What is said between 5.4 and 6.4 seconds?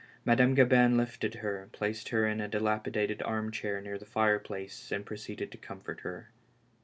to comfort her.